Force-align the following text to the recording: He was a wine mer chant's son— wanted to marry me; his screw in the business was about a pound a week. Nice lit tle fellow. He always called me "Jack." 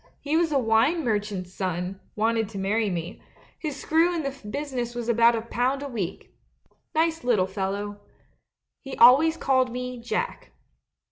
He 0.19 0.35
was 0.35 0.51
a 0.51 0.57
wine 0.57 1.05
mer 1.05 1.19
chant's 1.19 1.53
son— 1.53 1.99
wanted 2.15 2.49
to 2.49 2.57
marry 2.57 2.89
me; 2.89 3.21
his 3.59 3.75
screw 3.79 4.15
in 4.15 4.23
the 4.23 4.35
business 4.49 4.95
was 4.95 5.07
about 5.07 5.35
a 5.35 5.43
pound 5.43 5.83
a 5.83 5.87
week. 5.87 6.33
Nice 6.95 7.23
lit 7.23 7.37
tle 7.37 7.45
fellow. 7.45 8.01
He 8.81 8.97
always 8.97 9.37
called 9.37 9.71
me 9.71 9.99
"Jack." 9.99 10.53